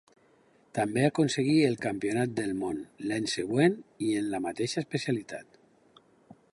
[0.77, 5.63] També aconseguí el Campionat del món, l'any següent, en la mateixa especialitat.